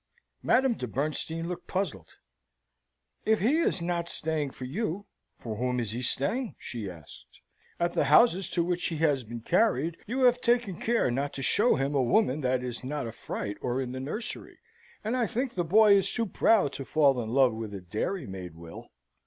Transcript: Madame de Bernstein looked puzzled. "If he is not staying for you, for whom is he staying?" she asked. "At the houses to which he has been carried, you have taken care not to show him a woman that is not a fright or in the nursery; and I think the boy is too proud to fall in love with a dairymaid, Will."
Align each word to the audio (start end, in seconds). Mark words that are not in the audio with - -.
Madame 0.41 0.73
de 0.73 0.87
Bernstein 0.87 1.47
looked 1.47 1.67
puzzled. 1.67 2.17
"If 3.23 3.39
he 3.39 3.57
is 3.57 3.83
not 3.83 4.09
staying 4.09 4.49
for 4.49 4.65
you, 4.65 5.05
for 5.37 5.57
whom 5.57 5.79
is 5.79 5.91
he 5.91 6.01
staying?" 6.01 6.55
she 6.57 6.89
asked. 6.89 7.39
"At 7.79 7.91
the 7.93 8.05
houses 8.05 8.49
to 8.49 8.63
which 8.63 8.87
he 8.87 8.97
has 8.97 9.23
been 9.23 9.41
carried, 9.41 9.97
you 10.07 10.21
have 10.23 10.41
taken 10.41 10.79
care 10.79 11.11
not 11.11 11.33
to 11.33 11.43
show 11.43 11.75
him 11.75 11.93
a 11.93 12.01
woman 12.01 12.41
that 12.41 12.63
is 12.63 12.83
not 12.83 13.05
a 13.05 13.11
fright 13.11 13.57
or 13.61 13.79
in 13.79 13.91
the 13.91 13.99
nursery; 13.99 14.57
and 15.03 15.15
I 15.15 15.27
think 15.27 15.53
the 15.53 15.63
boy 15.63 15.93
is 15.93 16.11
too 16.11 16.25
proud 16.25 16.73
to 16.73 16.83
fall 16.83 17.21
in 17.21 17.29
love 17.29 17.53
with 17.53 17.71
a 17.71 17.79
dairymaid, 17.81 18.55
Will." 18.55 18.87